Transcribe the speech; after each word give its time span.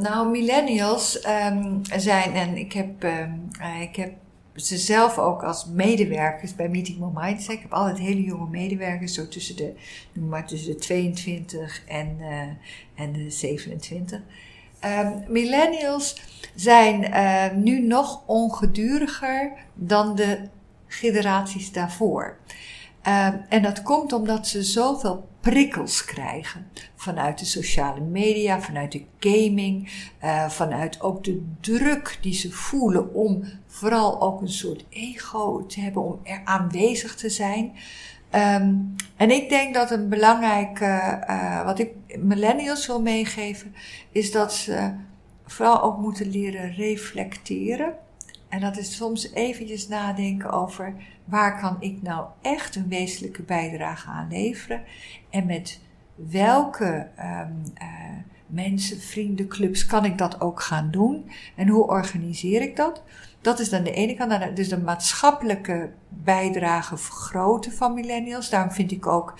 nou, 0.00 0.30
millennials 0.30 1.20
ehm, 1.20 1.78
zijn, 1.96 2.34
en 2.34 2.56
ik 2.56 2.72
heb, 2.72 3.04
ehm, 3.04 3.32
eh, 3.60 3.80
ik 3.80 3.96
heb 3.96 4.12
ze 4.54 4.78
zelf 4.78 5.18
ook 5.18 5.42
als 5.42 5.66
medewerkers 5.66 6.54
bij 6.54 6.68
Meeting 6.68 6.98
More 6.98 7.24
Minds. 7.24 7.48
Ik 7.48 7.60
heb 7.60 7.72
altijd 7.72 7.98
hele 7.98 8.22
jonge 8.22 8.48
medewerkers, 8.48 9.14
zo 9.14 9.28
tussen 9.28 9.56
de, 9.56 9.74
noem 10.12 10.28
maar, 10.28 10.46
tussen 10.46 10.72
de 10.72 10.78
22 10.78 11.82
en, 11.86 12.16
eh, 12.20 13.02
en 13.04 13.12
de 13.12 13.30
27. 13.30 14.20
Ehm, 14.80 15.18
millennials 15.28 16.20
zijn 16.54 17.12
nu 17.62 17.80
nog 17.80 18.22
ongeduriger 18.26 19.52
dan 19.74 20.14
de 20.16 20.48
generaties 20.86 21.72
daarvoor. 21.72 22.38
Uh, 23.06 23.26
en 23.48 23.62
dat 23.62 23.82
komt 23.82 24.12
omdat 24.12 24.46
ze 24.46 24.62
zoveel 24.62 25.28
prikkels 25.40 26.04
krijgen. 26.04 26.66
Vanuit 26.94 27.38
de 27.38 27.44
sociale 27.44 28.00
media, 28.00 28.60
vanuit 28.60 28.92
de 28.92 29.04
gaming, 29.18 29.90
uh, 30.24 30.48
vanuit 30.48 31.00
ook 31.00 31.24
de 31.24 31.42
druk 31.60 32.18
die 32.20 32.34
ze 32.34 32.52
voelen 32.52 33.14
om 33.14 33.44
vooral 33.66 34.20
ook 34.20 34.40
een 34.40 34.48
soort 34.48 34.84
ego 34.88 35.66
te 35.66 35.80
hebben, 35.80 36.02
om 36.02 36.20
er 36.22 36.40
aanwezig 36.44 37.14
te 37.14 37.28
zijn. 37.28 37.72
Um, 38.34 38.94
en 39.16 39.30
ik 39.30 39.48
denk 39.48 39.74
dat 39.74 39.90
een 39.90 40.08
belangrijke, 40.08 41.24
uh, 41.28 41.64
wat 41.64 41.78
ik 41.78 41.90
millennials 42.18 42.86
wil 42.86 43.02
meegeven, 43.02 43.74
is 44.12 44.32
dat 44.32 44.54
ze 44.54 44.92
vooral 45.46 45.82
ook 45.82 45.98
moeten 45.98 46.30
leren 46.30 46.72
reflecteren. 46.72 47.94
En 48.50 48.60
dat 48.60 48.76
is 48.76 48.96
soms 48.96 49.32
eventjes 49.32 49.88
nadenken 49.88 50.50
over 50.50 50.94
waar 51.24 51.60
kan 51.60 51.76
ik 51.80 52.02
nou 52.02 52.26
echt 52.42 52.76
een 52.76 52.88
wezenlijke 52.88 53.42
bijdrage 53.42 54.08
aan 54.08 54.28
leveren 54.30 54.82
en 55.30 55.46
met 55.46 55.80
welke 56.14 57.08
um, 57.18 57.62
mensen, 58.46 59.00
vrienden, 59.00 59.48
clubs 59.48 59.86
kan 59.86 60.04
ik 60.04 60.18
dat 60.18 60.40
ook 60.40 60.60
gaan 60.60 60.90
doen 60.90 61.30
en 61.56 61.68
hoe 61.68 61.86
organiseer 61.86 62.62
ik 62.62 62.76
dat? 62.76 63.02
Dat 63.40 63.58
is 63.58 63.68
dan 63.68 63.82
de 63.82 63.92
ene 63.92 64.14
kant. 64.14 64.56
Dus 64.56 64.68
de 64.68 64.78
maatschappelijke 64.78 65.90
bijdrage 66.08 66.96
vergroten 66.96 67.72
van 67.72 67.94
millennials. 67.94 68.50
Daarom 68.50 68.72
vind 68.72 68.92
ik 68.92 69.06
ook 69.06 69.34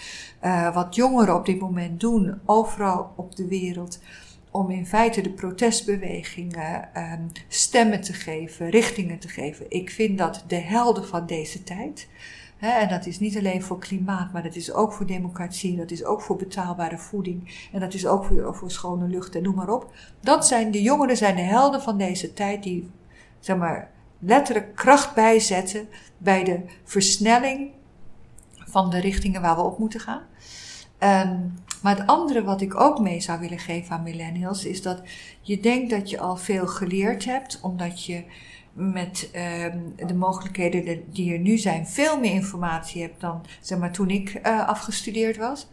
uh, 0.44 0.74
wat 0.74 0.94
jongeren 0.94 1.34
op 1.34 1.46
dit 1.46 1.60
moment 1.60 2.00
doen, 2.00 2.40
overal 2.44 3.12
op 3.16 3.36
de 3.36 3.48
wereld, 3.48 4.00
om 4.50 4.70
in 4.70 4.86
feite 4.86 5.20
de 5.20 5.30
protestbewegingen 5.30 6.88
um, 6.96 7.26
stemmen 7.48 8.00
te 8.00 8.12
geven, 8.12 8.70
richtingen 8.70 9.18
te 9.18 9.28
geven. 9.28 9.66
Ik 9.68 9.90
vind 9.90 10.18
dat 10.18 10.44
de 10.46 10.60
helden 10.60 11.06
van 11.06 11.26
deze 11.26 11.62
tijd. 11.62 12.08
Hè, 12.56 12.68
en 12.68 12.88
dat 12.88 13.06
is 13.06 13.18
niet 13.18 13.36
alleen 13.36 13.62
voor 13.62 13.78
klimaat, 13.78 14.32
maar 14.32 14.42
dat 14.42 14.56
is 14.56 14.72
ook 14.72 14.92
voor 14.92 15.06
democratie, 15.06 15.76
dat 15.76 15.90
is 15.90 16.04
ook 16.04 16.22
voor 16.22 16.36
betaalbare 16.36 16.98
voeding 16.98 17.68
en 17.72 17.80
dat 17.80 17.94
is 17.94 18.06
ook 18.06 18.24
voor, 18.24 18.54
voor 18.54 18.70
schone 18.70 19.06
lucht 19.06 19.34
en 19.34 19.42
noem 19.42 19.54
maar 19.54 19.68
op. 19.68 19.92
Dat 20.20 20.46
zijn 20.46 20.70
de 20.70 20.82
jongeren, 20.82 21.16
zijn 21.16 21.36
de 21.36 21.42
helden 21.42 21.82
van 21.82 21.98
deze 21.98 22.32
tijd 22.32 22.62
die 22.62 22.90
zeg 23.40 23.56
maar, 23.56 23.90
letterlijk 24.18 24.74
kracht 24.74 25.14
bijzetten 25.14 25.88
bij 26.18 26.44
de 26.44 26.60
versnelling 26.84 27.70
van 28.54 28.90
de 28.90 28.98
richtingen 28.98 29.42
waar 29.42 29.56
we 29.56 29.62
op 29.62 29.78
moeten 29.78 30.00
gaan. 30.00 30.22
Um, 31.02 31.54
maar 31.82 31.96
het 31.96 32.06
andere 32.06 32.44
wat 32.44 32.60
ik 32.60 32.80
ook 32.80 33.00
mee 33.00 33.20
zou 33.20 33.40
willen 33.40 33.58
geven 33.58 33.96
aan 33.96 34.02
millennials 34.02 34.64
is 34.64 34.82
dat 34.82 35.02
je 35.40 35.60
denkt 35.60 35.90
dat 35.90 36.10
je 36.10 36.18
al 36.18 36.36
veel 36.36 36.66
geleerd 36.66 37.24
hebt, 37.24 37.60
omdat 37.62 38.04
je 38.04 38.24
met 38.72 39.30
um, 39.64 40.06
de 40.06 40.14
mogelijkheden 40.14 41.02
die 41.12 41.32
er 41.32 41.38
nu 41.38 41.58
zijn 41.58 41.86
veel 41.86 42.20
meer 42.20 42.32
informatie 42.32 43.02
hebt 43.02 43.20
dan 43.20 43.44
zeg 43.60 43.78
maar 43.78 43.92
toen 43.92 44.10
ik 44.10 44.40
uh, 44.46 44.68
afgestudeerd 44.68 45.36
was. 45.36 45.68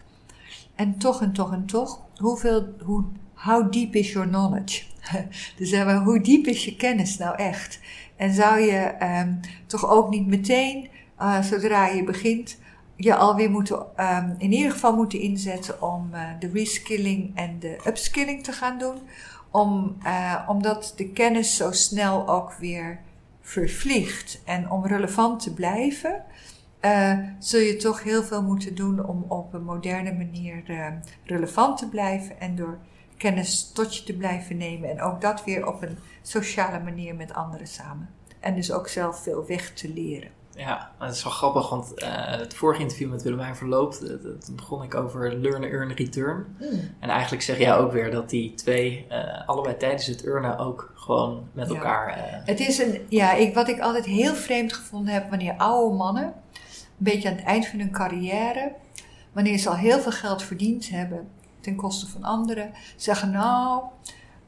En 0.75 0.97
toch 0.97 1.21
en 1.21 1.33
toch 1.33 1.51
en 1.51 1.65
toch, 1.65 2.01
hoeveel, 2.17 2.73
hoe, 2.83 3.03
how 3.33 3.71
deep 3.71 3.95
is 3.95 4.11
your 4.11 4.27
knowledge? 4.27 4.83
dus 5.57 5.69
zeg 5.69 5.85
maar, 5.85 6.03
hoe 6.03 6.21
diep 6.21 6.45
is 6.45 6.65
je 6.65 6.75
kennis 6.75 7.17
nou 7.17 7.35
echt? 7.35 7.79
En 8.15 8.33
zou 8.33 8.59
je 8.59 8.95
um, 9.21 9.39
toch 9.65 9.89
ook 9.89 10.09
niet 10.09 10.27
meteen, 10.27 10.89
uh, 11.19 11.41
zodra 11.41 11.87
je 11.87 12.03
begint, 12.03 12.57
je 12.97 13.15
alweer 13.15 13.49
moeten, 13.49 13.85
um, 13.97 14.35
in 14.37 14.51
ieder 14.51 14.71
geval 14.71 14.95
moeten 14.95 15.19
inzetten 15.19 15.81
om 15.81 16.09
uh, 16.13 16.21
de 16.39 16.49
reskilling 16.53 17.35
en 17.35 17.59
de 17.59 17.77
upskilling 17.87 18.43
te 18.43 18.51
gaan 18.51 18.77
doen. 18.77 18.95
Om, 19.51 19.97
uh, 20.03 20.45
omdat 20.47 20.93
de 20.95 21.09
kennis 21.09 21.55
zo 21.55 21.71
snel 21.71 22.27
ook 22.27 22.53
weer 22.53 22.99
vervliegt. 23.41 24.41
En 24.45 24.71
om 24.71 24.85
relevant 24.85 25.43
te 25.43 25.53
blijven, 25.53 26.23
uh, 26.81 27.17
zul 27.39 27.59
je 27.59 27.75
toch 27.75 28.03
heel 28.03 28.23
veel 28.23 28.43
moeten 28.43 28.75
doen 28.75 29.05
om 29.05 29.25
op 29.27 29.53
een 29.53 29.63
moderne 29.63 30.13
manier 30.13 30.63
relevant 31.23 31.77
te 31.77 31.89
blijven 31.89 32.39
en 32.39 32.55
door 32.55 32.77
kennis 33.17 33.71
tot 33.71 33.95
je 33.95 34.03
te 34.03 34.17
blijven 34.17 34.57
nemen. 34.57 34.89
En 34.89 35.01
ook 35.01 35.21
dat 35.21 35.43
weer 35.43 35.67
op 35.67 35.81
een 35.81 35.97
sociale 36.21 36.79
manier 36.79 37.15
met 37.15 37.33
anderen 37.33 37.67
samen. 37.67 38.09
En 38.39 38.55
dus 38.55 38.71
ook 38.71 38.87
zelf 38.87 39.23
veel 39.23 39.45
weg 39.45 39.73
te 39.73 39.93
leren. 39.93 40.29
Ja, 40.57 40.91
dat 40.99 41.13
is 41.13 41.23
wel 41.23 41.33
grappig, 41.33 41.69
want 41.69 41.91
uh, 41.95 42.07
het 42.25 42.53
vorige 42.53 42.81
interview 42.81 43.09
met 43.09 43.23
Willemijn 43.23 43.55
verloopt, 43.55 43.99
toen 44.45 44.55
begon 44.55 44.83
ik 44.83 44.95
over 44.95 45.35
learn, 45.35 45.63
earn, 45.63 45.91
return. 45.91 46.45
Mm. 46.59 46.95
En 46.99 47.09
eigenlijk 47.09 47.43
zeg 47.43 47.57
jij 47.57 47.77
ook 47.77 47.91
weer 47.91 48.11
dat 48.11 48.29
die 48.29 48.53
twee, 48.53 49.05
uh, 49.11 49.47
allebei 49.47 49.77
tijdens 49.77 50.05
het 50.05 50.25
earnen 50.25 50.57
ook 50.57 50.91
gewoon 50.95 51.47
met 51.53 51.67
ja. 51.67 51.73
elkaar... 51.73 52.41
Het 52.45 52.59
is 52.59 52.77
een, 52.77 53.05
ja, 53.09 53.33
ik, 53.33 53.53
wat 53.53 53.67
ik 53.67 53.79
altijd 53.79 54.05
heel 54.05 54.33
vreemd 54.33 54.73
gevonden 54.73 55.13
heb, 55.13 55.29
wanneer 55.29 55.57
oude 55.57 55.95
mannen, 55.95 56.23
een 56.23 56.33
beetje 56.97 57.29
aan 57.29 57.35
het 57.35 57.45
eind 57.45 57.67
van 57.67 57.79
hun 57.79 57.91
carrière, 57.91 58.73
wanneer 59.31 59.57
ze 59.57 59.69
al 59.69 59.75
heel 59.75 59.99
veel 59.99 60.11
geld 60.11 60.43
verdiend 60.43 60.89
hebben 60.89 61.27
ten 61.59 61.75
koste 61.75 62.07
van 62.07 62.23
anderen, 62.23 62.71
zeggen 62.95 63.31
nou, 63.31 63.83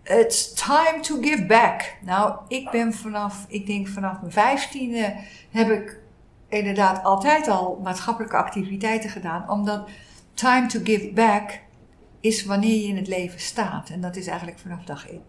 it's 0.10 0.54
time 0.54 1.02
to 1.02 1.22
give 1.22 1.46
back. 1.46 1.98
Nou, 2.06 2.40
ik 2.48 2.70
ben 2.70 2.94
vanaf, 2.94 3.46
ik 3.48 3.66
denk 3.66 3.88
vanaf 3.88 4.20
mijn 4.20 4.32
vijftiende 4.32 5.16
heb 5.52 5.70
ik 5.70 6.00
inderdaad 6.48 7.04
altijd 7.04 7.48
al 7.48 7.80
maatschappelijke 7.84 8.38
activiteiten 8.38 9.10
gedaan, 9.10 9.50
omdat 9.50 9.90
time 10.34 10.68
to 10.68 10.80
give 10.84 11.12
back 11.14 11.60
is 12.20 12.46
wanneer 12.46 12.82
je 12.82 12.88
in 12.88 12.96
het 12.96 13.08
leven 13.08 13.40
staat. 13.40 13.90
En 13.90 14.02
dat 14.02 14.16
is 14.16 14.28
eigenlijk 14.28 14.60
vanaf 14.60 14.84
dag 14.84 15.10
één. 15.10 15.24